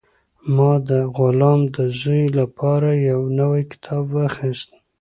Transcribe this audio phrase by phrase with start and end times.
[0.55, 4.69] ما د غلام د زوی لپاره یو نوی کتاب واخیست.